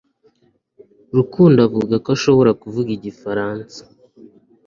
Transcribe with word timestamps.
rukundo 1.15 1.57
avuga 1.67 1.95
ko 2.03 2.09
ashobora 2.15 2.51
kuvuga 2.61 2.89
igifaransa 2.97 3.79